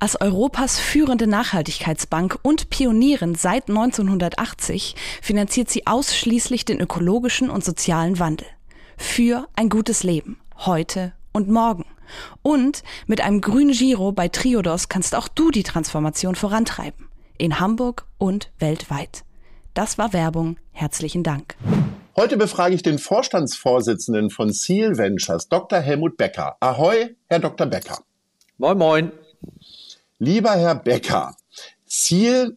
Als 0.00 0.20
Europas 0.20 0.78
führende 0.78 1.26
Nachhaltigkeitsbank 1.26 2.38
und 2.42 2.70
Pionierin 2.70 3.34
seit 3.34 3.68
1980 3.68 4.94
finanziert 5.20 5.70
sie 5.70 5.86
ausschließlich 5.86 6.64
den 6.64 6.80
ökologischen 6.80 7.50
und 7.50 7.64
sozialen 7.64 8.18
Wandel. 8.18 8.46
Für 8.96 9.48
ein 9.54 9.68
gutes 9.68 10.02
Leben, 10.02 10.38
heute 10.58 11.12
und 11.32 11.48
morgen. 11.48 11.84
Und 12.42 12.82
mit 13.06 13.20
einem 13.20 13.40
grünen 13.40 13.72
Giro 13.72 14.12
bei 14.12 14.28
Triodos 14.28 14.88
kannst 14.88 15.14
auch 15.14 15.28
du 15.28 15.50
die 15.50 15.62
Transformation 15.62 16.34
vorantreiben. 16.34 17.08
In 17.36 17.60
Hamburg 17.60 18.06
und 18.18 18.50
weltweit. 18.58 19.24
Das 19.74 19.98
war 19.98 20.12
Werbung. 20.12 20.56
Herzlichen 20.72 21.22
Dank. 21.22 21.56
Heute 22.16 22.36
befrage 22.36 22.74
ich 22.74 22.82
den 22.82 22.98
Vorstandsvorsitzenden 22.98 24.30
von 24.30 24.52
Seal 24.52 24.98
Ventures, 24.98 25.48
Dr. 25.48 25.78
Helmut 25.78 26.16
Becker. 26.16 26.56
Ahoi, 26.58 27.14
Herr 27.26 27.38
Dr. 27.38 27.66
Becker. 27.68 27.98
Moin, 28.56 28.76
moin. 28.76 29.12
Lieber 30.18 30.50
Herr 30.50 30.74
Becker, 30.74 31.36
Ziel 31.86 32.56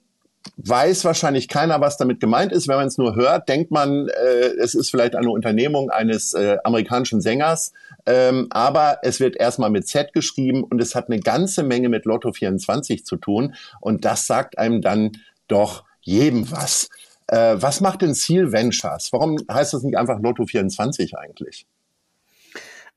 weiß 0.57 1.05
wahrscheinlich 1.05 1.47
keiner, 1.47 1.79
was 1.81 1.97
damit 1.97 2.20
gemeint 2.20 2.51
ist. 2.51 2.67
Wenn 2.67 2.77
man 2.77 2.87
es 2.87 2.97
nur 2.97 3.15
hört, 3.15 3.48
denkt 3.49 3.71
man, 3.71 4.07
äh, 4.07 4.48
es 4.59 4.73
ist 4.73 4.90
vielleicht 4.90 5.15
eine 5.15 5.29
Unternehmung 5.29 5.91
eines 5.91 6.34
äh, 6.34 6.57
amerikanischen 6.63 7.21
Sängers. 7.21 7.71
Ähm, 8.05 8.48
aber 8.49 8.99
es 9.04 9.20
wird 9.20 9.35
erstmal 9.35 9.70
mit 9.70 9.87
Z 9.87 10.13
geschrieben 10.13 10.63
und 10.63 10.82
es 10.82 10.95
hat 10.95 11.07
eine 11.07 11.20
ganze 11.20 11.63
Menge 11.63 11.89
mit 11.89 12.05
Lotto 12.05 12.34
24 12.34 13.05
zu 13.05 13.17
tun. 13.17 13.54
Und 13.79 14.05
das 14.05 14.26
sagt 14.26 14.57
einem 14.57 14.82
dann 14.82 15.12
doch 15.48 15.84
jedem 16.01 16.49
was. 16.51 16.89
Äh, 17.27 17.55
was 17.57 17.79
macht 17.82 18.01
denn 18.01 18.15
Seal 18.15 18.51
Ventures? 18.51 19.13
Warum 19.13 19.37
heißt 19.51 19.73
das 19.73 19.84
nicht 19.84 19.98
einfach 19.98 20.20
Lotto 20.20 20.45
24 20.45 21.15
eigentlich? 21.15 21.67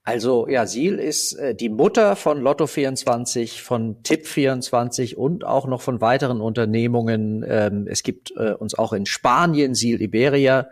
Also 0.07 0.47
ja, 0.49 0.67
Siel 0.67 0.99
ist 0.99 1.33
äh, 1.33 1.55
die 1.55 1.71
Mutter 1.71 2.15
von 2.15 2.43
Lotto24, 2.43 3.63
von 3.63 4.03
Tipp24 4.03 5.15
und 5.15 5.47
auch 5.47 5.67
noch 5.67 5.81
von 5.81 6.03
weiteren 6.03 6.43
Unternehmungen. 6.43 7.43
Ähm, 7.49 7.87
es 7.89 8.03
gibt 8.03 8.31
äh, 8.37 8.53
uns 8.53 8.75
auch 8.75 8.93
in 8.93 9.07
Spanien 9.07 9.75
Siel 9.75 10.03
Iberia 10.03 10.69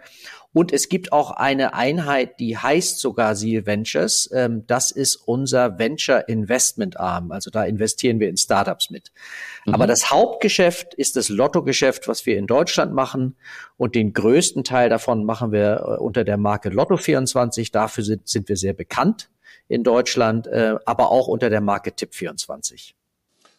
und 0.55 0.72
es 0.72 0.89
gibt 0.91 1.12
auch 1.12 1.31
eine 1.31 1.72
Einheit, 1.75 2.39
die 2.39 2.58
heißt 2.58 3.00
sogar 3.00 3.34
Seal 3.34 3.64
Ventures. 3.64 4.28
Ähm, 4.34 4.64
das 4.67 4.91
ist 4.91 5.17
unser 5.17 5.78
Venture 5.78 6.28
Investment 6.28 7.00
Arm. 7.00 7.33
Also 7.33 7.50
da 7.50 7.64
investieren 7.64 8.20
wir 8.20 8.28
in 8.28 8.36
Startups 8.36 8.91
mit. 8.91 9.12
Mhm. 9.64 9.75
Aber 9.75 9.86
das 9.86 10.11
Hauptgeschäft 10.11 10.92
ist 10.95 11.17
das 11.17 11.30
Lottogeschäft, 11.30 12.06
was 12.06 12.27
wir 12.27 12.36
in 12.36 12.47
Deutschland 12.47 12.92
machen. 12.92 13.36
Und 13.78 13.95
den 13.95 14.12
größten 14.12 14.62
Teil 14.62 14.91
davon 14.91 15.25
machen 15.25 15.53
wir 15.53 15.80
äh, 15.80 16.03
unter 16.03 16.25
der 16.25 16.36
Marke 16.36 16.69
Lotto24. 16.69 17.73
Dafür 17.73 18.05
sind, 18.05 18.28
sind 18.28 18.48
wir 18.48 18.56
sehr 18.56 18.75
bekannt 18.75 19.30
in 19.69 19.84
Deutschland, 19.84 20.48
äh, 20.48 20.75
aber 20.84 21.11
auch 21.11 21.28
unter 21.28 21.48
der 21.48 21.62
Marke 21.62 21.91
Tipp24. 21.91 22.92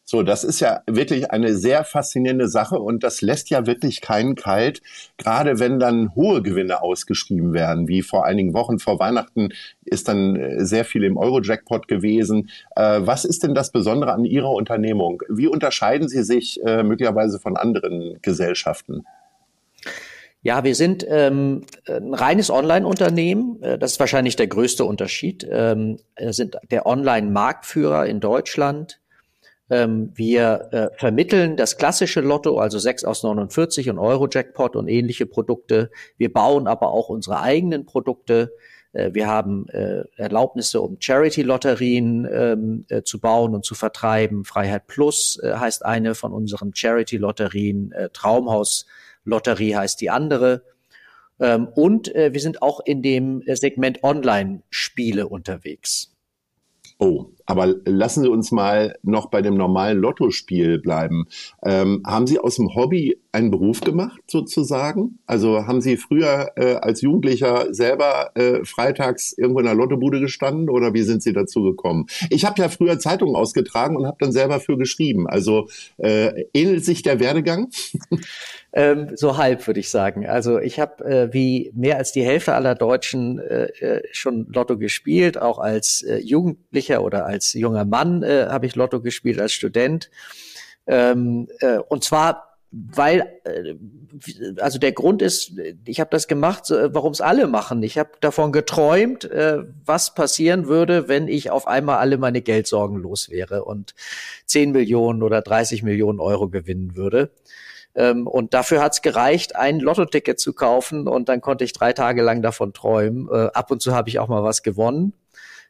So, 0.05 0.21
das 0.21 0.43
ist 0.43 0.59
ja 0.59 0.81
wirklich 0.85 1.31
eine 1.31 1.55
sehr 1.55 1.85
faszinierende 1.85 2.49
Sache 2.49 2.77
und 2.77 3.03
das 3.03 3.21
lässt 3.21 3.49
ja 3.49 3.65
wirklich 3.65 4.01
keinen 4.01 4.35
kalt, 4.35 4.81
gerade 5.17 5.59
wenn 5.59 5.79
dann 5.79 6.13
hohe 6.13 6.41
Gewinne 6.41 6.81
ausgeschrieben 6.81 7.53
werden, 7.53 7.87
wie 7.87 8.01
vor 8.01 8.25
einigen 8.25 8.53
Wochen 8.53 8.79
vor 8.79 8.99
Weihnachten 8.99 9.49
ist 9.85 10.09
dann 10.09 10.35
äh, 10.35 10.65
sehr 10.65 10.83
viel 10.83 11.05
im 11.05 11.15
Euro-Jackpot 11.15 11.87
gewesen. 11.87 12.49
Äh, 12.75 12.99
was 13.01 13.23
ist 13.23 13.43
denn 13.43 13.55
das 13.55 13.71
Besondere 13.71 14.11
an 14.11 14.25
Ihrer 14.25 14.51
Unternehmung? 14.51 15.21
Wie 15.29 15.47
unterscheiden 15.47 16.09
Sie 16.09 16.23
sich 16.23 16.61
äh, 16.65 16.83
möglicherweise 16.83 17.39
von 17.39 17.55
anderen 17.55 18.19
Gesellschaften? 18.21 19.05
Ja, 20.41 20.65
wir 20.65 20.75
sind 20.75 21.05
ähm, 21.07 21.61
ein 21.87 22.13
reines 22.13 22.49
Online-Unternehmen. 22.49 23.63
Äh, 23.63 23.77
das 23.77 23.93
ist 23.93 23.99
wahrscheinlich 24.01 24.35
der 24.35 24.47
größte 24.47 24.83
Unterschied. 24.83 25.47
Ähm, 25.49 25.99
sind 26.19 26.57
der 26.69 26.85
Online-Marktführer 26.85 28.05
in 28.05 28.19
Deutschland 28.19 28.99
ähm, 29.69 30.11
wir 30.15 30.69
äh, 30.71 30.99
vermitteln 30.99 31.55
das 31.55 31.77
klassische 31.77 32.21
Lotto, 32.21 32.57
also 32.59 32.79
6 32.79 33.05
aus 33.05 33.23
49 33.23 33.89
und 33.89 33.97
Euro-Jackpot 33.97 34.75
und 34.75 34.87
ähnliche 34.87 35.25
Produkte. 35.25 35.89
Wir 36.17 36.31
bauen 36.31 36.67
aber 36.67 36.91
auch 36.91 37.09
unsere 37.09 37.39
eigenen 37.39 37.85
Produkte. 37.85 38.53
Äh, 38.93 39.13
wir 39.13 39.27
haben 39.27 39.67
äh, 39.69 40.03
Erlaubnisse, 40.15 40.81
um 40.81 40.97
Charity-Lotterien 40.99 42.27
ähm, 42.31 42.85
äh, 42.89 43.03
zu 43.03 43.19
bauen 43.19 43.53
und 43.55 43.65
zu 43.65 43.75
vertreiben. 43.75 44.45
Freiheit 44.45 44.87
Plus 44.87 45.39
heißt 45.43 45.85
eine 45.85 46.15
von 46.15 46.33
unseren 46.33 46.73
Charity-Lotterien. 46.73 47.93
Traumhaus-Lotterie 48.13 49.75
heißt 49.75 49.99
die 49.99 50.09
andere. 50.09 50.63
Ähm, 51.39 51.67
und 51.67 52.13
wir 52.13 52.39
sind 52.39 52.61
auch 52.61 52.79
in 52.85 53.01
dem 53.01 53.43
Segment 53.47 54.03
Online-Spiele 54.03 55.27
unterwegs. 55.27 56.12
Oh, 56.99 57.31
aber 57.45 57.75
lassen 57.85 58.23
Sie 58.23 58.29
uns 58.29 58.51
mal 58.51 58.95
noch 59.03 59.29
bei 59.29 59.41
dem 59.41 59.55
normalen 59.55 59.97
Lottospiel 59.97 60.79
bleiben. 60.79 61.25
Ähm, 61.63 62.01
haben 62.05 62.27
Sie 62.27 62.39
aus 62.39 62.55
dem 62.55 62.75
Hobby 62.75 63.19
einen 63.31 63.51
Beruf 63.51 63.81
gemacht, 63.81 64.21
sozusagen? 64.27 65.19
Also 65.25 65.65
haben 65.65 65.81
Sie 65.81 65.97
früher 65.97 66.51
äh, 66.55 66.75
als 66.75 67.01
Jugendlicher 67.01 67.73
selber 67.73 68.31
äh, 68.35 68.63
freitags 68.63 69.33
irgendwo 69.37 69.59
in 69.59 69.65
der 69.65 69.75
Lottobude 69.75 70.19
gestanden 70.19 70.69
oder 70.69 70.93
wie 70.93 71.01
sind 71.01 71.23
Sie 71.23 71.33
dazu 71.33 71.63
gekommen? 71.63 72.05
Ich 72.29 72.45
habe 72.45 72.61
ja 72.61 72.69
früher 72.69 72.99
Zeitungen 72.99 73.35
ausgetragen 73.35 73.97
und 73.97 74.05
habe 74.05 74.17
dann 74.19 74.31
selber 74.31 74.59
für 74.59 74.77
geschrieben. 74.77 75.27
Also 75.27 75.67
äh, 75.97 76.45
ähnelt 76.53 76.85
sich 76.85 77.01
der 77.01 77.19
Werdegang? 77.19 77.69
Ähm, 78.75 79.15
so 79.15 79.37
halb, 79.37 79.67
würde 79.67 79.79
ich 79.79 79.91
sagen. 79.91 80.25
Also 80.25 80.59
ich 80.59 80.79
habe 80.79 81.05
äh, 81.05 81.33
wie 81.33 81.71
mehr 81.75 81.97
als 81.97 82.11
die 82.11 82.23
Hälfte 82.23 82.55
aller 82.55 82.73
Deutschen 82.73 83.37
äh, 83.37 83.65
äh, 83.65 84.01
schon 84.11 84.47
Lotto 84.51 84.79
gespielt, 84.79 85.39
auch 85.39 85.59
als 85.59 86.01
äh, 86.01 86.17
Jugendlicher 86.17 87.03
oder 87.03 87.27
als 87.27 87.53
junger 87.53 87.85
Mann 87.85 88.23
äh, 88.23 88.47
habe 88.49 88.65
ich 88.65 88.75
Lotto 88.75 88.99
gespielt, 88.99 89.39
als 89.39 89.53
Student. 89.53 90.09
Ähm, 90.87 91.47
äh, 91.59 91.77
und 91.77 92.03
zwar 92.03 92.53
weil 92.73 93.39
äh, 93.43 93.75
also 94.59 94.79
der 94.79 94.93
Grund 94.93 95.21
ist, 95.21 95.53
ich 95.85 95.99
habe 95.99 96.09
das 96.09 96.27
gemacht, 96.27 96.69
warum 96.69 97.11
es 97.11 97.21
alle 97.21 97.45
machen. 97.45 97.83
Ich 97.83 97.99
habe 97.99 98.09
davon 98.19 98.51
geträumt, 98.51 99.25
äh, 99.25 99.59
was 99.85 100.15
passieren 100.15 100.67
würde, 100.67 101.07
wenn 101.07 101.27
ich 101.27 101.51
auf 101.51 101.67
einmal 101.67 101.97
alle 101.97 102.17
meine 102.17 102.41
Geldsorgen 102.41 102.97
los 102.97 103.29
wäre 103.29 103.63
und 103.63 103.93
10 104.47 104.71
Millionen 104.71 105.21
oder 105.21 105.41
30 105.41 105.83
Millionen 105.83 106.19
Euro 106.19 106.49
gewinnen 106.49 106.95
würde. 106.95 107.29
Ähm, 107.95 108.27
und 108.27 108.53
dafür 108.53 108.81
hat's 108.81 109.01
gereicht, 109.01 109.55
ein 109.55 109.79
Lottoticket 109.79 110.39
zu 110.39 110.53
kaufen 110.53 111.07
und 111.07 111.29
dann 111.29 111.41
konnte 111.41 111.63
ich 111.63 111.73
drei 111.73 111.93
Tage 111.93 112.21
lang 112.23 112.41
davon 112.41 112.73
träumen. 112.73 113.27
Äh, 113.31 113.49
ab 113.53 113.71
und 113.71 113.81
zu 113.81 113.93
habe 113.93 114.09
ich 114.09 114.19
auch 114.19 114.27
mal 114.27 114.43
was 114.43 114.63
gewonnen. 114.63 115.13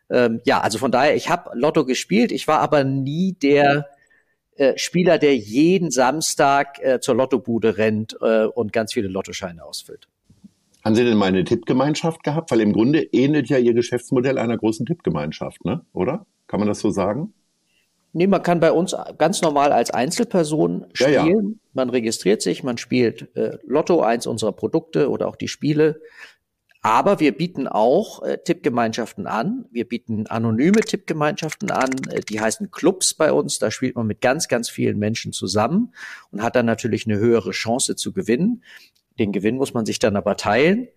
Ähm, 0.09 0.41
ja, 0.45 0.61
also 0.61 0.77
von 0.77 0.91
daher, 0.91 1.15
ich 1.15 1.29
habe 1.29 1.51
Lotto 1.53 1.85
gespielt, 1.85 2.31
ich 2.31 2.47
war 2.47 2.59
aber 2.59 2.83
nie 2.83 3.33
der 3.33 3.87
äh, 4.55 4.77
Spieler, 4.77 5.17
der 5.17 5.35
jeden 5.35 5.91
Samstag 5.91 6.79
äh, 6.83 6.99
zur 6.99 7.15
Lottobude 7.15 7.77
rennt 7.77 8.15
äh, 8.21 8.45
und 8.45 8.71
ganz 8.71 8.93
viele 8.93 9.07
Lottoscheine 9.07 9.63
ausfüllt. 9.63 10.07
Haben 10.83 10.95
Sie 10.95 11.05
denn 11.05 11.17
mal 11.17 11.27
eine 11.27 11.45
Tippgemeinschaft 11.45 12.23
gehabt? 12.23 12.51
Weil 12.51 12.61
im 12.61 12.73
Grunde 12.73 13.01
ähnelt 13.01 13.49
ja 13.49 13.57
Ihr 13.57 13.73
Geschäftsmodell 13.73 14.37
einer 14.37 14.57
großen 14.57 14.85
Tippgemeinschaft, 14.85 15.63
ne? 15.63 15.85
Oder? 15.93 16.25
Kann 16.47 16.59
man 16.59 16.67
das 16.67 16.79
so 16.79 16.91
sagen? 16.91 17.33
Nee, 18.13 18.27
man 18.27 18.43
kann 18.43 18.59
bei 18.59 18.71
uns 18.71 18.95
ganz 19.17 19.41
normal 19.41 19.71
als 19.71 19.89
Einzelperson 19.89 20.85
spielen. 20.93 21.13
Ja, 21.13 21.25
ja. 21.25 21.41
Man 21.73 21.89
registriert 21.89 22.43
sich, 22.43 22.63
man 22.63 22.77
spielt 22.77 23.35
äh, 23.35 23.57
Lotto, 23.65 24.01
eins 24.01 24.27
unserer 24.27 24.51
Produkte 24.51 25.09
oder 25.09 25.27
auch 25.27 25.35
die 25.35 25.47
Spiele. 25.47 25.99
Aber 26.85 27.21
wir 27.21 27.35
bieten 27.35 27.67
auch 27.67 28.21
äh, 28.23 28.37
Tippgemeinschaften 28.37 29.25
an. 29.25 29.65
Wir 29.71 29.87
bieten 29.87 30.27
anonyme 30.27 30.81
Tippgemeinschaften 30.81 31.71
an. 31.71 31.89
Äh, 32.11 32.19
die 32.19 32.39
heißen 32.39 32.69
Clubs 32.69 33.15
bei 33.15 33.31
uns. 33.31 33.57
Da 33.57 33.71
spielt 33.71 33.95
man 33.95 34.05
mit 34.05 34.21
ganz, 34.21 34.47
ganz 34.47 34.69
vielen 34.69 34.99
Menschen 34.99 35.31
zusammen 35.31 35.93
und 36.29 36.43
hat 36.43 36.55
dann 36.55 36.65
natürlich 36.67 37.07
eine 37.07 37.17
höhere 37.17 37.51
Chance 37.51 37.95
zu 37.95 38.13
gewinnen. 38.13 38.63
Den 39.17 39.31
Gewinn 39.31 39.55
muss 39.55 39.73
man 39.73 39.85
sich 39.85 39.97
dann 39.97 40.17
aber 40.17 40.35
teilen. 40.35 40.89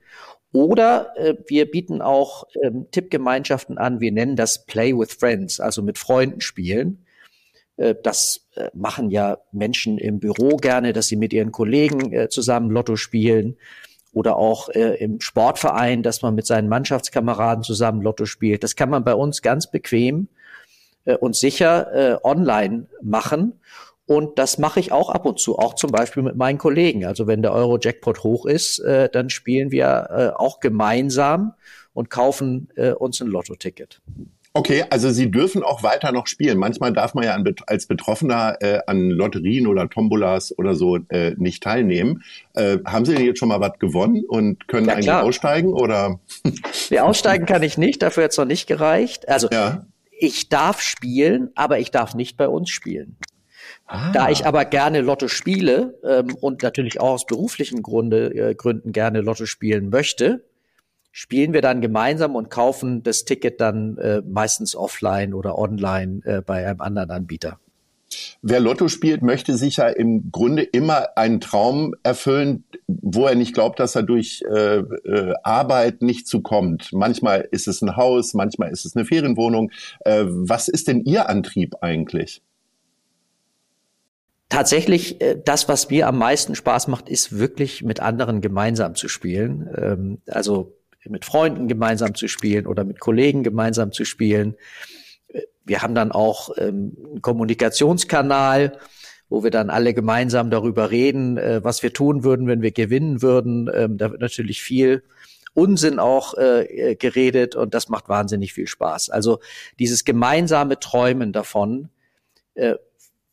Oder 0.52 1.16
äh, 1.16 1.36
wir 1.46 1.70
bieten 1.70 2.02
auch 2.02 2.44
ähm, 2.62 2.88
Tippgemeinschaften 2.90 3.78
an. 3.78 4.00
Wir 4.00 4.10
nennen 4.10 4.36
das 4.36 4.66
Play 4.66 4.92
with 4.92 5.14
Friends, 5.14 5.60
also 5.60 5.82
mit 5.82 5.98
Freunden 5.98 6.40
spielen. 6.40 7.05
Äh, 7.76 7.94
das 8.02 8.46
äh, 8.54 8.70
machen 8.74 9.10
ja 9.10 9.38
Menschen 9.52 9.98
im 9.98 10.18
Büro 10.18 10.56
gerne, 10.56 10.92
dass 10.92 11.06
sie 11.08 11.16
mit 11.16 11.32
ihren 11.32 11.52
Kollegen 11.52 12.12
äh, 12.12 12.28
zusammen 12.28 12.70
Lotto 12.70 12.96
spielen 12.96 13.56
oder 14.12 14.38
auch 14.38 14.70
im 14.70 15.20
Sportverein, 15.20 16.02
dass 16.02 16.22
man 16.22 16.34
mit 16.34 16.46
seinen 16.46 16.70
Mannschaftskameraden 16.70 17.62
zusammen 17.62 18.00
Lotto 18.00 18.24
spielt. 18.24 18.64
Das 18.64 18.74
kann 18.74 18.88
man 18.88 19.04
bei 19.04 19.14
uns 19.14 19.42
ganz 19.42 19.70
bequem 19.70 20.28
und 21.20 21.36
sicher 21.36 22.18
online 22.24 22.86
machen. 23.02 23.60
Und 24.06 24.38
das 24.38 24.56
mache 24.56 24.80
ich 24.80 24.90
auch 24.90 25.10
ab 25.10 25.26
und 25.26 25.38
zu, 25.38 25.58
auch 25.58 25.74
zum 25.74 25.90
Beispiel 25.90 26.22
mit 26.22 26.34
meinen 26.34 26.56
Kollegen. 26.56 27.04
Also 27.04 27.26
wenn 27.26 27.42
der 27.42 27.52
Euro-Jackpot 27.52 28.24
hoch 28.24 28.46
ist, 28.46 28.82
dann 29.12 29.28
spielen 29.28 29.70
wir 29.70 30.34
auch 30.40 30.60
gemeinsam 30.60 31.52
und 31.92 32.08
kaufen 32.08 32.68
uns 32.98 33.20
ein 33.20 33.28
Lotto-Ticket. 33.28 34.00
Okay, 34.56 34.84
also 34.88 35.10
Sie 35.10 35.30
dürfen 35.30 35.62
auch 35.62 35.82
weiter 35.82 36.12
noch 36.12 36.26
spielen. 36.26 36.58
Manchmal 36.58 36.92
darf 36.92 37.14
man 37.14 37.24
ja 37.24 37.38
als 37.66 37.86
Betroffener 37.86 38.56
äh, 38.60 38.80
an 38.86 39.10
Lotterien 39.10 39.66
oder 39.66 39.88
Tombolas 39.90 40.56
oder 40.56 40.74
so 40.74 40.96
äh, 41.10 41.34
nicht 41.36 41.62
teilnehmen. 41.62 42.22
Äh, 42.54 42.78
haben 42.86 43.04
Sie 43.04 43.14
denn 43.14 43.24
jetzt 43.24 43.38
schon 43.38 43.48
mal 43.48 43.60
was 43.60 43.78
gewonnen 43.78 44.24
und 44.26 44.66
können 44.66 44.86
ja, 44.86 44.94
eigentlich 44.94 45.06
klar. 45.06 45.24
aussteigen 45.24 45.72
oder? 45.72 46.20
Nee, 46.90 47.00
aussteigen 47.00 47.46
kann 47.46 47.62
ich 47.62 47.78
nicht, 47.78 48.02
dafür 48.02 48.24
hat 48.24 48.30
es 48.30 48.38
noch 48.38 48.44
nicht 48.44 48.66
gereicht. 48.66 49.28
Also 49.28 49.48
ja. 49.50 49.86
ich 50.10 50.48
darf 50.48 50.80
spielen, 50.80 51.50
aber 51.54 51.78
ich 51.78 51.90
darf 51.90 52.14
nicht 52.14 52.36
bei 52.36 52.48
uns 52.48 52.70
spielen. 52.70 53.16
Ah. 53.86 54.10
Da 54.12 54.30
ich 54.30 54.46
aber 54.46 54.64
gerne 54.64 55.00
Lotto 55.00 55.28
spiele 55.28 55.98
ähm, 56.04 56.34
und 56.40 56.62
natürlich 56.62 57.00
auch 57.00 57.10
aus 57.10 57.26
beruflichen 57.26 57.82
Grunde, 57.82 58.32
äh, 58.34 58.54
Gründen 58.54 58.92
gerne 58.92 59.20
Lotto 59.20 59.46
spielen 59.46 59.90
möchte, 59.90 60.44
spielen 61.16 61.54
wir 61.54 61.62
dann 61.62 61.80
gemeinsam 61.80 62.36
und 62.36 62.50
kaufen 62.50 63.02
das 63.02 63.24
Ticket 63.24 63.58
dann 63.58 63.96
äh, 63.96 64.20
meistens 64.20 64.76
offline 64.76 65.32
oder 65.32 65.56
online 65.56 66.20
äh, 66.26 66.42
bei 66.42 66.66
einem 66.66 66.82
anderen 66.82 67.10
Anbieter. 67.10 67.58
Wer 68.42 68.60
Lotto 68.60 68.88
spielt, 68.88 69.22
möchte 69.22 69.56
sich 69.56 69.78
ja 69.78 69.88
im 69.88 70.30
Grunde 70.30 70.62
immer 70.62 71.16
einen 71.16 71.40
Traum 71.40 71.94
erfüllen, 72.02 72.64
wo 72.86 73.24
er 73.24 73.34
nicht 73.34 73.54
glaubt, 73.54 73.80
dass 73.80 73.96
er 73.96 74.02
durch 74.02 74.42
äh, 74.46 74.76
äh, 74.76 75.32
Arbeit 75.42 76.02
nicht 76.02 76.28
zukommt. 76.28 76.90
Manchmal 76.92 77.48
ist 77.50 77.66
es 77.66 77.80
ein 77.80 77.96
Haus, 77.96 78.34
manchmal 78.34 78.70
ist 78.70 78.84
es 78.84 78.94
eine 78.94 79.06
Ferienwohnung. 79.06 79.70
Äh, 80.00 80.24
was 80.26 80.68
ist 80.68 80.86
denn 80.86 81.02
Ihr 81.06 81.30
Antrieb 81.30 81.76
eigentlich? 81.80 82.42
Tatsächlich, 84.50 85.18
äh, 85.22 85.40
das, 85.42 85.66
was 85.66 85.88
mir 85.88 86.08
am 86.08 86.18
meisten 86.18 86.54
Spaß 86.54 86.88
macht, 86.88 87.08
ist 87.08 87.38
wirklich 87.38 87.82
mit 87.82 88.00
anderen 88.00 88.42
gemeinsam 88.42 88.94
zu 88.94 89.08
spielen. 89.08 89.66
Ähm, 89.76 90.18
also 90.26 90.75
mit 91.10 91.24
Freunden 91.24 91.68
gemeinsam 91.68 92.14
zu 92.14 92.28
spielen 92.28 92.66
oder 92.66 92.84
mit 92.84 93.00
Kollegen 93.00 93.42
gemeinsam 93.42 93.92
zu 93.92 94.04
spielen. 94.04 94.56
Wir 95.64 95.82
haben 95.82 95.94
dann 95.94 96.12
auch 96.12 96.50
ähm, 96.56 96.96
einen 97.04 97.22
Kommunikationskanal, 97.22 98.78
wo 99.28 99.42
wir 99.42 99.50
dann 99.50 99.70
alle 99.70 99.94
gemeinsam 99.94 100.50
darüber 100.50 100.90
reden, 100.90 101.36
äh, 101.36 101.62
was 101.64 101.82
wir 101.82 101.92
tun 101.92 102.24
würden, 102.24 102.46
wenn 102.46 102.62
wir 102.62 102.70
gewinnen 102.70 103.22
würden. 103.22 103.68
Ähm, 103.74 103.98
da 103.98 104.10
wird 104.10 104.20
natürlich 104.20 104.62
viel 104.62 105.02
Unsinn 105.54 105.98
auch 105.98 106.34
äh, 106.34 106.96
geredet 106.96 107.56
und 107.56 107.74
das 107.74 107.88
macht 107.88 108.08
wahnsinnig 108.08 108.52
viel 108.52 108.66
Spaß. 108.66 109.10
Also 109.10 109.40
dieses 109.78 110.04
gemeinsame 110.04 110.78
Träumen 110.78 111.32
davon, 111.32 111.88
äh, 112.54 112.74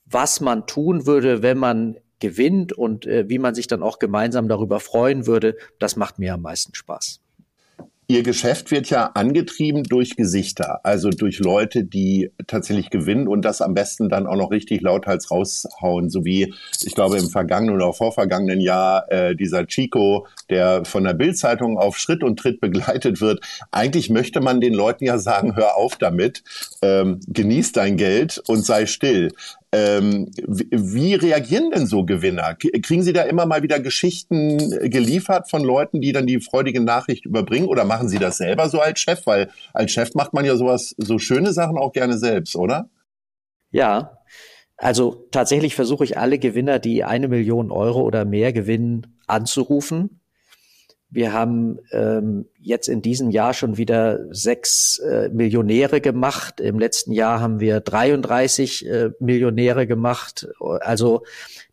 was 0.05 0.39
man 0.39 0.65
tun 0.65 1.05
würde, 1.05 1.41
wenn 1.41 1.57
man 1.57 1.97
gewinnt 2.19 2.71
und 2.71 3.05
äh, 3.05 3.27
wie 3.27 3.39
man 3.39 3.53
sich 3.53 3.67
dann 3.67 3.83
auch 3.83 3.99
gemeinsam 3.99 4.47
darüber 4.47 4.79
freuen 4.79 5.27
würde, 5.27 5.57
das 5.79 5.97
macht 5.97 6.19
mir 6.19 6.33
am 6.33 6.41
meisten 6.41 6.73
Spaß. 6.73 7.19
Ihr 8.13 8.21
Geschäft 8.21 8.69
wird 8.69 8.91
ja 8.91 9.09
angetrieben 9.15 9.81
durch 9.81 10.15
Gesichter, 10.15 10.81
also 10.83 11.09
durch 11.09 11.39
Leute, 11.39 11.83
die 11.83 12.29
tatsächlich 12.45 12.91
gewinnen 12.91 13.27
und 13.27 13.41
das 13.41 13.59
am 13.59 13.73
besten 13.73 14.07
dann 14.07 14.27
auch 14.27 14.35
noch 14.35 14.51
richtig 14.51 14.81
lauthals 14.81 15.31
raushauen, 15.31 16.11
so 16.11 16.23
wie 16.23 16.53
ich 16.83 16.93
glaube 16.93 17.17
im 17.17 17.27
vergangenen 17.31 17.73
oder 17.73 17.91
vorvergangenen 17.91 18.61
Jahr 18.61 19.11
äh, 19.11 19.35
dieser 19.35 19.65
Chico, 19.65 20.27
der 20.51 20.85
von 20.85 21.05
der 21.05 21.15
Bildzeitung 21.15 21.79
auf 21.79 21.97
Schritt 21.97 22.23
und 22.23 22.37
Tritt 22.37 22.61
begleitet 22.61 23.19
wird. 23.19 23.43
Eigentlich 23.71 24.11
möchte 24.11 24.41
man 24.41 24.61
den 24.61 24.75
Leuten 24.75 25.05
ja 25.05 25.17
sagen, 25.17 25.55
hör 25.55 25.75
auf 25.75 25.95
damit, 25.95 26.43
ähm, 26.83 27.19
genieß 27.25 27.71
dein 27.71 27.97
Geld 27.97 28.43
und 28.45 28.63
sei 28.63 28.85
still. 28.85 29.31
Ähm, 29.73 30.29
wie 30.37 31.15
reagieren 31.15 31.71
denn 31.71 31.87
so 31.87 32.05
Gewinner? 32.05 32.53
Kriegen 32.53 33.01
Sie 33.01 33.11
da 33.11 33.23
immer 33.23 33.47
mal 33.47 33.63
wieder 33.63 33.79
Geschichten 33.79 34.59
geliefert 34.89 35.49
von 35.49 35.63
Leuten, 35.63 35.99
die 35.99 36.11
dann 36.11 36.27
die 36.27 36.39
freudige 36.39 36.79
Nachricht 36.79 37.25
überbringen? 37.25 37.67
Oder 37.67 37.83
machen 37.83 38.07
Sie 38.07 38.19
das 38.19 38.37
selber 38.37 38.69
so 38.69 38.79
als 38.79 38.99
Chef? 38.99 39.25
Weil 39.25 39.49
als 39.73 39.91
Chef 39.91 40.13
macht 40.13 40.31
man 40.31 40.45
ja 40.45 40.55
sowas, 40.57 40.93
so 40.97 41.17
schöne 41.17 41.53
Sachen 41.53 41.79
auch 41.79 41.91
gerne 41.91 42.19
selbst, 42.19 42.55
oder? 42.55 42.87
Ja, 43.71 44.19
also 44.77 45.27
tatsächlich 45.31 45.73
versuche 45.73 46.03
ich 46.03 46.19
alle 46.19 46.37
Gewinner, 46.37 46.77
die 46.77 47.03
eine 47.03 47.27
Million 47.27 47.71
Euro 47.71 48.01
oder 48.01 48.25
mehr 48.25 48.53
gewinnen, 48.53 49.19
anzurufen 49.25 50.19
wir 51.13 51.31
haben 51.31 51.77
ähm, 51.91 52.45
jetzt 52.59 52.89
in 52.89 53.03
diesem 53.03 53.29
Jahr 53.29 53.53
schon 53.53 53.77
wieder 53.77 54.33
sechs 54.33 54.97
äh, 54.97 55.29
Millionäre 55.29 56.01
gemacht. 56.01 56.59
Im 56.59 56.79
letzten 56.79 57.11
Jahr 57.11 57.39
haben 57.39 57.59
wir 57.59 57.81
33 57.81 58.87
äh, 58.87 59.11
Millionäre 59.19 59.85
gemacht. 59.85 60.47
Also 60.59 61.23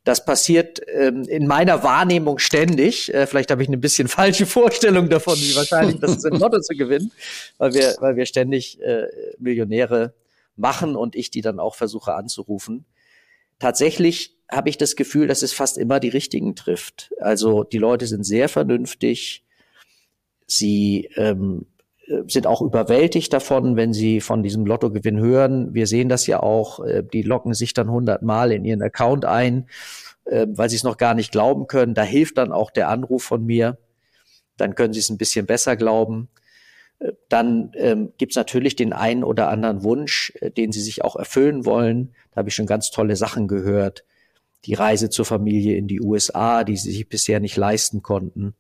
das 0.04 0.26
passiert 0.26 0.82
ähm, 0.88 1.22
in 1.22 1.46
meiner 1.46 1.82
Wahrnehmung 1.82 2.38
ständig. 2.38 3.14
Äh, 3.14 3.26
vielleicht 3.26 3.50
habe 3.50 3.62
ich 3.62 3.68
eine 3.68 3.78
bisschen 3.78 4.08
falsche 4.08 4.44
Vorstellung 4.44 5.08
davon, 5.08 5.36
wie 5.36 5.56
wahrscheinlich 5.56 6.00
das 6.00 6.18
ist, 6.18 6.26
im 6.26 6.38
Lotto 6.38 6.60
zu 6.60 6.76
gewinnen, 6.76 7.10
weil 7.56 7.72
wir, 7.72 7.96
weil 8.00 8.16
wir 8.16 8.26
ständig 8.26 8.78
äh, 8.82 9.06
Millionäre 9.38 10.12
machen 10.56 10.96
und 10.96 11.16
ich 11.16 11.30
die 11.30 11.40
dann 11.40 11.58
auch 11.58 11.76
versuche 11.76 12.12
anzurufen. 12.12 12.84
Tatsächlich 13.58 14.36
habe 14.50 14.68
ich 14.68 14.78
das 14.78 14.96
Gefühl, 14.96 15.28
dass 15.28 15.42
es 15.42 15.52
fast 15.52 15.78
immer 15.78 16.00
die 16.00 16.08
richtigen 16.08 16.56
trifft. 16.56 17.12
Also 17.20 17.64
die 17.64 17.78
Leute 17.78 18.06
sind 18.06 18.24
sehr 18.24 18.48
vernünftig. 18.48 19.44
Sie 20.46 21.08
ähm, 21.16 21.66
sind 22.26 22.46
auch 22.46 22.60
überwältigt 22.60 23.32
davon, 23.32 23.76
wenn 23.76 23.92
sie 23.92 24.20
von 24.20 24.42
diesem 24.42 24.66
Lottogewinn 24.66 25.20
hören. 25.20 25.74
Wir 25.74 25.86
sehen 25.86 26.08
das 26.08 26.26
ja 26.26 26.42
auch. 26.42 26.84
Äh, 26.84 27.04
die 27.04 27.22
locken 27.22 27.54
sich 27.54 27.74
dann 27.74 27.90
hundertmal 27.90 28.52
in 28.52 28.64
ihren 28.64 28.82
Account 28.82 29.24
ein, 29.24 29.68
äh, 30.24 30.46
weil 30.50 30.68
sie 30.68 30.76
es 30.76 30.84
noch 30.84 30.96
gar 30.96 31.14
nicht 31.14 31.30
glauben 31.30 31.66
können. 31.66 31.94
Da 31.94 32.02
hilft 32.02 32.38
dann 32.38 32.52
auch 32.52 32.70
der 32.70 32.88
Anruf 32.88 33.22
von 33.22 33.44
mir. 33.44 33.78
Dann 34.56 34.74
können 34.74 34.92
sie 34.92 35.00
es 35.00 35.10
ein 35.10 35.18
bisschen 35.18 35.46
besser 35.46 35.76
glauben. 35.76 36.28
Äh, 36.98 37.12
dann 37.28 37.70
ähm, 37.74 38.12
gibt 38.18 38.32
es 38.32 38.36
natürlich 38.36 38.74
den 38.74 38.92
einen 38.92 39.22
oder 39.22 39.48
anderen 39.48 39.84
Wunsch, 39.84 40.32
äh, 40.40 40.50
den 40.50 40.72
sie 40.72 40.80
sich 40.80 41.04
auch 41.04 41.14
erfüllen 41.14 41.64
wollen. 41.64 42.14
Da 42.32 42.38
habe 42.38 42.48
ich 42.48 42.56
schon 42.56 42.66
ganz 42.66 42.90
tolle 42.90 43.14
Sachen 43.14 43.46
gehört 43.46 44.04
die 44.64 44.74
Reise 44.74 45.10
zur 45.10 45.24
Familie 45.24 45.76
in 45.76 45.86
die 45.86 46.00
USA, 46.00 46.64
die 46.64 46.76
sie 46.76 46.92
sich 46.92 47.08
bisher 47.08 47.40
nicht 47.40 47.56
leisten 47.56 48.02
konnten. 48.02 48.54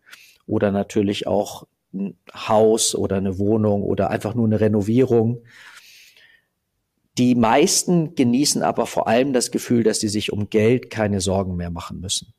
Oder 0.46 0.72
natürlich 0.72 1.26
auch 1.26 1.66
ein 1.92 2.16
Haus 2.32 2.94
oder 2.94 3.16
eine 3.16 3.38
Wohnung 3.38 3.82
oder 3.82 4.10
einfach 4.10 4.34
nur 4.34 4.46
eine 4.46 4.60
Renovierung. 4.60 5.42
Die 7.18 7.34
meisten 7.34 8.14
genießen 8.14 8.62
aber 8.62 8.86
vor 8.86 9.08
allem 9.08 9.32
das 9.32 9.50
Gefühl, 9.50 9.82
dass 9.82 10.00
sie 10.00 10.08
sich 10.08 10.32
um 10.32 10.48
Geld 10.48 10.90
keine 10.90 11.20
Sorgen 11.20 11.56
mehr 11.56 11.70
machen 11.70 12.00
müssen. 12.00 12.32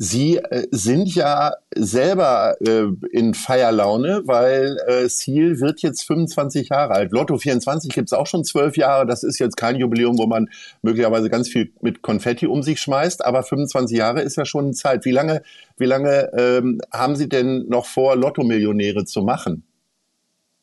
Sie 0.00 0.36
äh, 0.36 0.68
sind 0.70 1.12
ja 1.12 1.54
selber 1.74 2.56
äh, 2.60 2.84
in 3.10 3.34
Feierlaune, 3.34 4.22
weil 4.26 4.78
äh, 4.86 5.08
Seal 5.08 5.58
wird 5.58 5.82
jetzt 5.82 6.04
25 6.04 6.68
Jahre 6.68 6.94
alt. 6.94 7.10
Lotto 7.10 7.36
24 7.36 7.92
gibt's 7.92 8.12
auch 8.12 8.28
schon 8.28 8.44
zwölf 8.44 8.76
Jahre. 8.76 9.06
Das 9.06 9.24
ist 9.24 9.40
jetzt 9.40 9.56
kein 9.56 9.74
Jubiläum, 9.74 10.16
wo 10.16 10.26
man 10.26 10.50
möglicherweise 10.82 11.30
ganz 11.30 11.48
viel 11.48 11.72
mit 11.80 12.00
Konfetti 12.02 12.46
um 12.46 12.62
sich 12.62 12.80
schmeißt, 12.80 13.24
aber 13.24 13.42
25 13.42 13.98
Jahre 13.98 14.20
ist 14.20 14.36
ja 14.36 14.44
schon 14.44 14.66
eine 14.66 14.74
Zeit. 14.74 15.04
Wie 15.04 15.10
lange, 15.10 15.42
wie 15.78 15.86
lange 15.86 16.30
ähm, 16.38 16.80
haben 16.92 17.16
Sie 17.16 17.28
denn 17.28 17.66
noch 17.68 17.86
vor, 17.86 18.14
Lotto-Millionäre 18.14 19.04
zu 19.04 19.22
machen? 19.22 19.67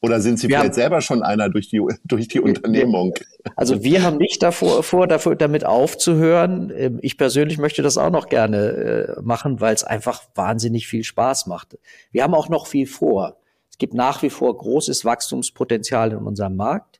Oder 0.01 0.21
sind 0.21 0.37
Sie 0.37 0.47
wir 0.49 0.57
vielleicht 0.57 0.73
haben, 0.73 0.73
selber 0.73 1.01
schon 1.01 1.23
einer 1.23 1.49
durch 1.49 1.69
die, 1.69 1.81
durch 2.03 2.27
die 2.27 2.39
Unternehmung? 2.39 3.13
Also 3.55 3.83
wir 3.83 4.03
haben 4.03 4.17
nicht 4.17 4.43
davor, 4.43 4.83
vor, 4.83 5.07
dafür, 5.07 5.35
damit 5.35 5.65
aufzuhören. 5.65 6.71
Ähm, 6.75 6.99
ich 7.01 7.17
persönlich 7.17 7.57
möchte 7.57 7.81
das 7.81 7.97
auch 7.97 8.11
noch 8.11 8.27
gerne 8.27 8.57
äh, 9.17 9.21
machen, 9.21 9.61
weil 9.61 9.73
es 9.73 9.83
einfach 9.83 10.23
wahnsinnig 10.35 10.87
viel 10.87 11.03
Spaß 11.03 11.47
macht. 11.47 11.77
Wir 12.11 12.23
haben 12.23 12.35
auch 12.35 12.49
noch 12.49 12.67
viel 12.67 12.87
vor. 12.87 13.37
Es 13.69 13.77
gibt 13.77 13.93
nach 13.93 14.21
wie 14.21 14.29
vor 14.29 14.55
großes 14.55 15.05
Wachstumspotenzial 15.05 16.11
in 16.11 16.19
unserem 16.19 16.55
Markt. 16.55 16.99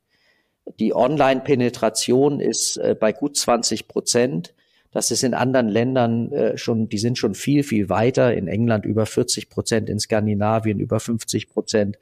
Die 0.80 0.96
Online-Penetration 0.96 2.40
ist 2.40 2.78
äh, 2.78 2.96
bei 3.00 3.14
gut 3.14 3.38
20 3.38 3.88
Prozent. 3.88 4.54
Das 4.92 5.12
ist 5.12 5.24
in 5.24 5.34
anderen 5.34 5.68
Ländern 5.68 6.32
äh, 6.32 6.58
schon, 6.58 6.90
die 6.90 6.98
sind 6.98 7.18
schon 7.18 7.36
viel, 7.36 7.64
viel 7.64 7.90
weiter. 7.90 8.34
In 8.34 8.48
England 8.48 8.86
über 8.86 9.06
40 9.06 9.50
Prozent, 9.50 9.90
in 9.90 10.00
Skandinavien 10.00 10.80
über 10.80 11.00
50 11.00 11.50
Prozent. 11.50 11.98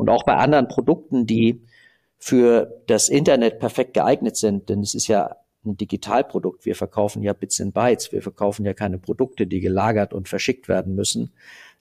Und 0.00 0.08
auch 0.08 0.24
bei 0.24 0.34
anderen 0.34 0.66
Produkten, 0.66 1.26
die 1.26 1.60
für 2.16 2.80
das 2.86 3.10
Internet 3.10 3.58
perfekt 3.58 3.92
geeignet 3.92 4.34
sind, 4.34 4.70
denn 4.70 4.80
es 4.80 4.94
ist 4.94 5.08
ja 5.08 5.36
ein 5.62 5.76
Digitalprodukt. 5.76 6.64
Wir 6.64 6.74
verkaufen 6.74 7.22
ja 7.22 7.34
Bits 7.34 7.60
and 7.60 7.74
Bytes. 7.74 8.10
Wir 8.10 8.22
verkaufen 8.22 8.64
ja 8.64 8.72
keine 8.72 8.96
Produkte, 8.96 9.46
die 9.46 9.60
gelagert 9.60 10.14
und 10.14 10.26
verschickt 10.26 10.68
werden 10.68 10.94
müssen. 10.94 11.34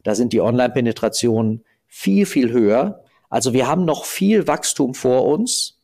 Da 0.04 0.16
sind 0.16 0.34
die 0.34 0.42
Online-Penetrationen 0.42 1.64
viel, 1.88 2.26
viel 2.26 2.52
höher. 2.52 3.06
Also 3.30 3.54
wir 3.54 3.68
haben 3.68 3.86
noch 3.86 4.04
viel 4.04 4.48
Wachstum 4.48 4.96
vor 4.96 5.26
uns. 5.26 5.80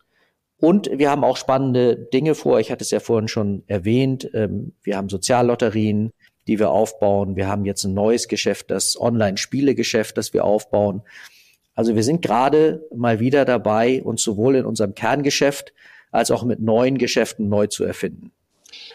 Und 0.58 0.90
wir 0.92 1.10
haben 1.10 1.24
auch 1.24 1.38
spannende 1.38 1.96
Dinge 1.96 2.36
vor. 2.36 2.60
Ich 2.60 2.70
hatte 2.70 2.84
es 2.84 2.92
ja 2.92 3.00
vorhin 3.00 3.30
schon 3.30 3.64
erwähnt. 3.68 4.30
Ähm, 4.34 4.74
wir 4.84 4.98
haben 4.98 5.08
Soziallotterien, 5.08 6.12
die 6.48 6.60
wir 6.60 6.70
aufbauen. 6.70 7.38
Wir 7.38 7.48
haben 7.48 7.64
jetzt 7.64 7.86
ein 7.86 7.94
neues 7.94 8.28
Geschäft, 8.28 8.72
das 8.72 9.00
Online-Spielegeschäft, 9.00 10.18
das 10.18 10.34
wir 10.34 10.44
aufbauen. 10.44 11.02
Also 11.76 11.96
wir 11.96 12.04
sind 12.04 12.22
gerade 12.22 12.88
mal 12.96 13.20
wieder 13.20 13.46
dabei, 13.46 14.02
uns 14.04 14.24
sowohl 14.24 14.56
in 14.56 14.66
unserem 14.66 14.96
Kerngeschäft 14.96 15.74
als 16.12 16.32
auch 16.32 16.44
mit 16.44 16.62
neuen 16.62 16.98
Geschäften 16.98 17.50
neu 17.50 17.68
zu 17.68 17.84
erfinden. 17.84 18.32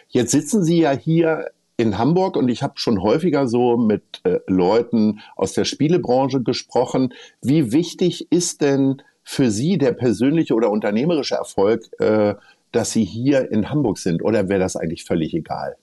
Jetzt 0.08 0.32
sitzen 0.32 0.64
Sie 0.64 0.80
ja 0.80 0.92
hier 0.92 1.50
in 1.76 1.98
Hamburg 1.98 2.36
und 2.36 2.48
ich 2.48 2.62
habe 2.62 2.74
schon 2.76 3.02
häufiger 3.02 3.46
so 3.46 3.76
mit 3.76 4.20
äh, 4.24 4.38
Leuten 4.46 5.20
aus 5.36 5.52
der 5.52 5.64
Spielebranche 5.64 6.42
gesprochen. 6.42 7.14
Wie 7.42 7.72
wichtig 7.72 8.30
ist 8.30 8.60
denn 8.60 9.02
für 9.22 9.50
Sie 9.50 9.78
der 9.78 9.92
persönliche 9.92 10.54
oder 10.54 10.70
unternehmerische 10.70 11.36
Erfolg, 11.36 11.88
äh, 12.00 12.34
dass 12.72 12.92
Sie 12.92 13.04
hier 13.04 13.50
in 13.50 13.70
Hamburg 13.70 13.98
sind? 13.98 14.22
Oder 14.22 14.48
wäre 14.48 14.60
das 14.60 14.76
eigentlich 14.76 15.04
völlig 15.04 15.34
egal? 15.34 15.76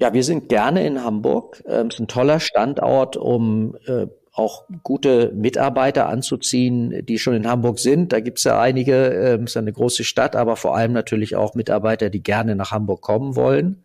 Ja, 0.00 0.12
wir 0.12 0.22
sind 0.22 0.48
gerne 0.48 0.86
in 0.86 1.02
Hamburg. 1.02 1.62
Ähm, 1.66 1.88
es 1.88 1.94
ist 1.94 2.00
ein 2.00 2.08
toller 2.08 2.38
Standort, 2.38 3.16
um 3.16 3.76
äh, 3.86 4.06
auch 4.38 4.64
gute 4.82 5.32
Mitarbeiter 5.34 6.08
anzuziehen, 6.08 7.04
die 7.04 7.18
schon 7.18 7.34
in 7.34 7.48
Hamburg 7.48 7.78
sind. 7.78 8.12
Da 8.12 8.20
gibt 8.20 8.38
es 8.38 8.44
ja 8.44 8.60
einige, 8.60 8.94
äh, 8.94 9.34
es 9.36 9.50
ist 9.50 9.56
eine 9.56 9.72
große 9.72 10.04
Stadt, 10.04 10.36
aber 10.36 10.56
vor 10.56 10.76
allem 10.76 10.92
natürlich 10.92 11.36
auch 11.36 11.54
Mitarbeiter, 11.54 12.10
die 12.10 12.22
gerne 12.22 12.54
nach 12.54 12.70
Hamburg 12.70 13.00
kommen 13.00 13.36
wollen. 13.36 13.84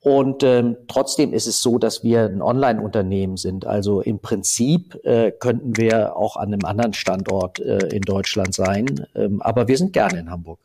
Und 0.00 0.42
ähm, 0.42 0.76
trotzdem 0.86 1.32
ist 1.32 1.46
es 1.46 1.62
so, 1.62 1.78
dass 1.78 2.04
wir 2.04 2.24
ein 2.24 2.42
Online-Unternehmen 2.42 3.38
sind. 3.38 3.66
Also 3.66 4.02
im 4.02 4.18
Prinzip 4.18 5.02
äh, 5.04 5.32
könnten 5.32 5.78
wir 5.78 6.16
auch 6.16 6.36
an 6.36 6.52
einem 6.52 6.66
anderen 6.66 6.92
Standort 6.92 7.58
äh, 7.58 7.86
in 7.86 8.02
Deutschland 8.02 8.54
sein. 8.54 9.06
Ähm, 9.14 9.40
aber 9.40 9.66
wir 9.66 9.78
sind 9.78 9.94
gerne 9.94 10.18
in 10.18 10.30
Hamburg. 10.30 10.58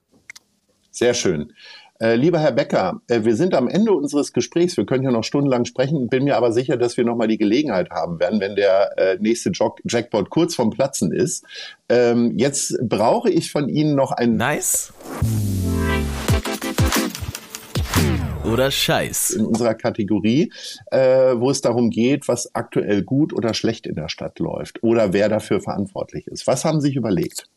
Sehr 0.92 1.14
schön. 1.14 1.54
Äh, 2.02 2.16
lieber 2.16 2.40
Herr 2.40 2.54
Becker, 2.54 3.02
äh, 3.10 3.26
wir 3.26 3.36
sind 3.36 3.54
am 3.54 3.68
Ende 3.68 3.92
unseres 3.92 4.32
Gesprächs. 4.32 4.78
Wir 4.78 4.86
können 4.86 5.04
ja 5.04 5.12
noch 5.12 5.26
stundenlang 5.26 5.66
sprechen. 5.66 6.08
Bin 6.08 6.24
mir 6.24 6.38
aber 6.38 6.54
sicher, 6.54 6.78
dass 6.78 6.96
wir 6.96 7.04
nochmal 7.04 7.28
die 7.28 7.38
Gelegenheit 7.38 7.90
haben 7.90 8.22
werden, 8.22 8.40
wenn 8.40 8.56
der 8.56 8.98
äh, 8.98 9.18
nächste 9.20 9.50
Jog 9.50 9.82
Jackpot 9.84 10.30
kurz 10.30 10.56
vom 10.56 10.70
Platzen 10.70 11.12
ist. 11.12 11.44
Ähm, 11.90 12.38
jetzt 12.38 12.78
brauche 12.82 13.30
ich 13.30 13.52
von 13.52 13.68
Ihnen 13.68 13.96
noch 13.96 14.14
ein... 14.14 14.38
Nice 14.38 14.94
oder 18.46 18.72
Scheiß. 18.72 19.32
In 19.32 19.46
unserer 19.46 19.76
Kategorie, 19.76 20.52
äh, 20.92 21.36
wo 21.36 21.52
es 21.52 21.62
darum 21.62 21.90
geht, 21.90 22.28
was 22.28 22.56
aktuell 22.56 23.04
gut 23.04 23.34
oder 23.34 23.54
schlecht 23.54 23.86
in 23.86 23.96
der 23.96 24.10
Stadt 24.10 24.40
läuft 24.40 24.82
oder 24.82 25.14
wer 25.14 25.30
dafür 25.30 25.62
verantwortlich 25.62 26.26
ist. 26.28 26.48
Was 26.48 26.66
haben 26.66 26.82
Sie 26.82 26.88
sich 26.88 26.96
überlegt? 26.96 27.50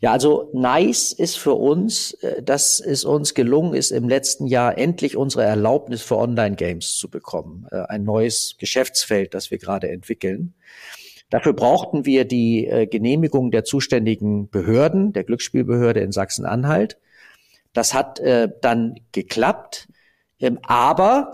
Ja, 0.00 0.12
also 0.12 0.50
nice 0.52 1.12
ist 1.12 1.36
für 1.36 1.54
uns, 1.54 2.12
äh, 2.14 2.42
dass 2.42 2.80
es 2.80 3.04
uns 3.04 3.34
gelungen 3.34 3.74
ist, 3.74 3.90
im 3.90 4.08
letzten 4.08 4.46
Jahr 4.46 4.78
endlich 4.78 5.16
unsere 5.16 5.44
Erlaubnis 5.44 6.02
für 6.02 6.16
Online-Games 6.16 6.96
zu 6.96 7.10
bekommen. 7.10 7.66
Äh, 7.70 7.82
ein 7.88 8.04
neues 8.04 8.56
Geschäftsfeld, 8.58 9.34
das 9.34 9.50
wir 9.50 9.58
gerade 9.58 9.88
entwickeln. 9.88 10.54
Dafür 11.30 11.52
brauchten 11.52 12.06
wir 12.06 12.24
die 12.24 12.66
äh, 12.66 12.86
Genehmigung 12.86 13.50
der 13.50 13.64
zuständigen 13.64 14.48
Behörden, 14.48 15.12
der 15.12 15.24
Glücksspielbehörde 15.24 16.00
in 16.00 16.12
Sachsen-Anhalt. 16.12 16.98
Das 17.74 17.92
hat 17.92 18.20
dann 18.62 18.94
geklappt, 19.12 19.88
ähm, 20.40 20.58
aber 20.62 21.32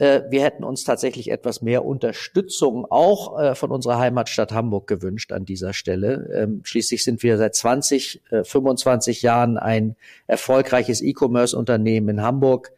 wir 0.00 0.42
hätten 0.42 0.64
uns 0.64 0.84
tatsächlich 0.84 1.30
etwas 1.30 1.60
mehr 1.60 1.84
Unterstützung 1.84 2.86
auch 2.90 3.38
äh, 3.38 3.54
von 3.54 3.70
unserer 3.70 3.98
Heimatstadt 3.98 4.50
Hamburg 4.50 4.86
gewünscht 4.86 5.30
an 5.30 5.44
dieser 5.44 5.74
Stelle. 5.74 6.30
Ähm, 6.34 6.62
schließlich 6.64 7.04
sind 7.04 7.22
wir 7.22 7.36
seit 7.36 7.54
20, 7.54 8.22
äh, 8.30 8.42
25 8.42 9.20
Jahren 9.20 9.58
ein 9.58 9.96
erfolgreiches 10.26 11.02
E-Commerce-Unternehmen 11.02 12.08
in 12.08 12.22
Hamburg, 12.22 12.72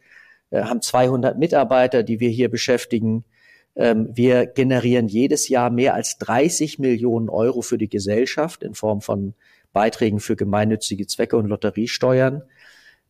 äh, 0.49 0.63
haben 0.63 0.81
200 0.81 1.39
Mitarbeiter, 1.39 2.03
die 2.03 2.19
wir 2.19 2.29
hier 2.29 2.49
beschäftigen. 2.49 3.23
Ähm, 3.77 4.09
wir 4.13 4.45
generieren 4.45 5.07
jedes 5.07 5.47
Jahr 5.47 5.69
mehr 5.69 5.93
als 5.93 6.17
30 6.17 6.77
Millionen 6.77 7.29
Euro 7.29 7.61
für 7.61 7.77
die 7.77 7.89
Gesellschaft 7.89 8.63
in 8.63 8.73
Form 8.73 8.99
von 8.99 9.33
Beiträgen 9.71 10.19
für 10.19 10.35
gemeinnützige 10.35 11.07
Zwecke 11.07 11.37
und 11.37 11.47
Lotteriesteuern. 11.47 12.43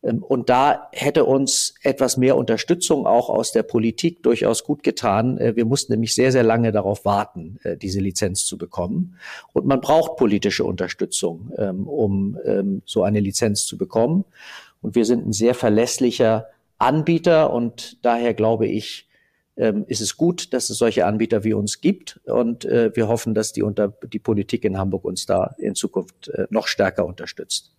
Ähm, 0.04 0.22
und 0.22 0.50
da 0.50 0.88
hätte 0.92 1.24
uns 1.24 1.74
etwas 1.82 2.16
mehr 2.16 2.36
Unterstützung 2.36 3.06
auch 3.06 3.28
aus 3.28 3.52
der 3.52 3.62
Politik 3.62 4.22
durchaus 4.22 4.64
gut 4.64 4.82
getan. 4.82 5.38
Äh, 5.38 5.56
wir 5.56 5.64
mussten 5.64 5.92
nämlich 5.92 6.14
sehr, 6.14 6.30
sehr 6.30 6.42
lange 6.42 6.72
darauf 6.72 7.04
warten, 7.04 7.58
äh, 7.64 7.76
diese 7.76 8.00
Lizenz 8.00 8.44
zu 8.44 8.58
bekommen. 8.58 9.16
Und 9.52 9.66
man 9.66 9.80
braucht 9.80 10.16
politische 10.16 10.64
Unterstützung, 10.64 11.52
ähm, 11.56 11.86
um 11.88 12.38
ähm, 12.44 12.82
so 12.84 13.02
eine 13.02 13.20
Lizenz 13.20 13.66
zu 13.66 13.78
bekommen. 13.78 14.24
Und 14.82 14.94
wir 14.94 15.04
sind 15.04 15.26
ein 15.26 15.32
sehr 15.32 15.54
verlässlicher 15.54 16.48
Anbieter 16.78 17.52
und 17.52 18.04
daher 18.04 18.34
glaube 18.34 18.66
ich, 18.66 19.08
ist 19.86 20.00
es 20.00 20.16
gut, 20.16 20.52
dass 20.52 20.68
es 20.68 20.78
solche 20.78 21.06
Anbieter 21.06 21.44
wie 21.44 21.54
uns 21.54 21.80
gibt. 21.80 22.20
Und 22.24 22.64
äh, 22.64 22.90
wir 22.96 23.06
hoffen, 23.06 23.34
dass 23.34 23.52
die, 23.52 23.62
unter, 23.62 23.94
die 24.12 24.18
Politik 24.18 24.64
in 24.64 24.76
Hamburg 24.76 25.04
uns 25.04 25.26
da 25.26 25.54
in 25.58 25.76
Zukunft 25.76 26.28
noch 26.50 26.66
stärker 26.66 27.06
unterstützt. 27.06 27.73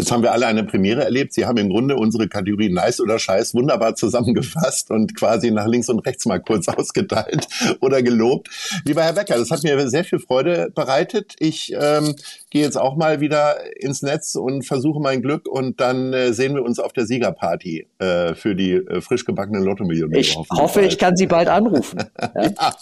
Jetzt 0.00 0.10
haben 0.10 0.22
wir 0.22 0.32
alle 0.32 0.46
eine 0.46 0.64
Premiere 0.64 1.04
erlebt. 1.04 1.34
Sie 1.34 1.44
haben 1.44 1.58
im 1.58 1.68
Grunde 1.68 1.94
unsere 1.94 2.26
Kategorie 2.26 2.70
Nice 2.70 3.02
oder 3.02 3.18
Scheiß 3.18 3.52
wunderbar 3.52 3.96
zusammengefasst 3.96 4.90
und 4.90 5.14
quasi 5.14 5.50
nach 5.50 5.66
links 5.66 5.90
und 5.90 5.98
rechts 5.98 6.24
mal 6.24 6.40
kurz 6.40 6.68
ausgeteilt 6.68 7.46
oder 7.80 8.02
gelobt. 8.02 8.48
Lieber 8.86 9.02
Herr 9.02 9.12
Becker, 9.12 9.36
das 9.36 9.50
hat 9.50 9.62
mir 9.62 9.88
sehr 9.90 10.04
viel 10.04 10.18
Freude 10.18 10.72
bereitet. 10.74 11.34
Ich 11.38 11.74
ähm, 11.78 12.14
gehe 12.48 12.62
jetzt 12.62 12.78
auch 12.78 12.96
mal 12.96 13.20
wieder 13.20 13.56
ins 13.78 14.00
Netz 14.00 14.36
und 14.36 14.62
versuche 14.62 15.00
mein 15.00 15.20
Glück 15.20 15.46
und 15.46 15.82
dann 15.82 16.14
äh, 16.14 16.32
sehen 16.32 16.54
wir 16.54 16.62
uns 16.62 16.78
auf 16.78 16.94
der 16.94 17.04
Siegerparty 17.04 17.86
äh, 17.98 18.34
für 18.34 18.54
die 18.54 18.72
äh, 18.72 19.02
frisch 19.02 19.26
gebackenen 19.26 19.64
Lotto-Millionen. 19.64 20.14
Ich 20.14 20.34
hoffe, 20.34 20.80
ich 20.80 20.96
kann 20.96 21.14
Sie 21.14 21.26
bald 21.26 21.48
anrufen. 21.48 22.04
Ja? 22.34 22.42
ja. 22.42 22.74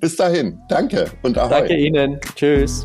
Bis 0.00 0.16
dahin. 0.16 0.60
Danke 0.68 1.06
und 1.22 1.38
ahoi. 1.38 1.50
Danke 1.50 1.76
Ihnen. 1.76 2.20
Tschüss. 2.36 2.84